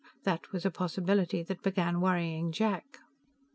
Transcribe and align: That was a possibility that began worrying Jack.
That 0.23 0.51
was 0.51 0.65
a 0.65 0.71
possibility 0.71 1.43
that 1.43 1.61
began 1.61 2.01
worrying 2.01 2.51
Jack. 2.51 2.97